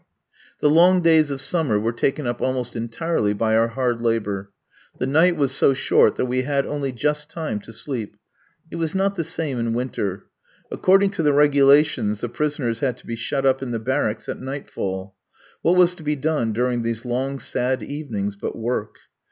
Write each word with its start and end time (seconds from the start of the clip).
The 0.61 0.67
long 0.67 1.03
days 1.03 1.29
of 1.29 1.41
summer 1.43 1.79
were 1.79 1.91
taken 1.93 2.25
up 2.25 2.41
almost 2.41 2.75
entirely 2.75 3.33
by 3.35 3.55
our 3.55 3.67
hard 3.67 4.01
labour. 4.01 4.51
The 4.97 5.05
night 5.05 5.35
was 5.35 5.51
so 5.51 5.75
short 5.75 6.15
that 6.15 6.25
we 6.25 6.41
had 6.41 6.65
only 6.65 6.91
just 6.91 7.29
time 7.29 7.59
to 7.59 7.71
sleep. 7.71 8.17
It 8.71 8.77
was 8.77 8.95
not 8.95 9.13
the 9.13 9.23
same 9.23 9.59
in 9.59 9.73
winter. 9.75 10.25
According 10.71 11.11
to 11.11 11.21
the 11.21 11.33
regulations, 11.33 12.21
the 12.21 12.29
prisoners 12.29 12.79
had 12.79 12.97
to 12.97 13.05
be 13.05 13.15
shut 13.15 13.45
up 13.45 13.61
in 13.61 13.69
the 13.69 13.77
barracks 13.79 14.27
at 14.27 14.39
nightfall. 14.41 15.13
What 15.61 15.75
was 15.75 15.93
to 15.93 16.01
be 16.01 16.15
done 16.15 16.51
during 16.51 16.81
these 16.81 17.05
long, 17.05 17.37
sad 17.37 17.83
evenings 17.83 18.35
but 18.35 18.55
work? 18.57 18.95